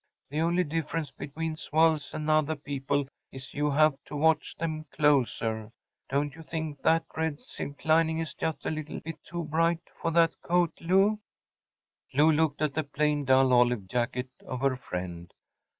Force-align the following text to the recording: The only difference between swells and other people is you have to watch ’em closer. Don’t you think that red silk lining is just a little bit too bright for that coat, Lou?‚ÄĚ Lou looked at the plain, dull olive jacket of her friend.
The 0.31 0.41
only 0.41 0.63
difference 0.63 1.11
between 1.11 1.55
swells 1.57 2.11
and 2.11 2.27
other 2.27 2.55
people 2.55 3.07
is 3.31 3.53
you 3.53 3.69
have 3.69 3.93
to 4.05 4.15
watch 4.17 4.55
’em 4.59 4.85
closer. 4.85 5.71
Don’t 6.09 6.33
you 6.33 6.41
think 6.41 6.81
that 6.81 7.05
red 7.15 7.39
silk 7.39 7.85
lining 7.85 8.17
is 8.17 8.33
just 8.33 8.65
a 8.65 8.71
little 8.71 8.99
bit 8.99 9.23
too 9.23 9.43
bright 9.43 9.81
for 9.93 10.09
that 10.09 10.41
coat, 10.41 10.73
Lou?‚ÄĚ 10.79 11.19
Lou 12.15 12.31
looked 12.31 12.63
at 12.63 12.73
the 12.73 12.83
plain, 12.83 13.25
dull 13.25 13.53
olive 13.53 13.87
jacket 13.87 14.31
of 14.47 14.61
her 14.61 14.75
friend. 14.75 15.31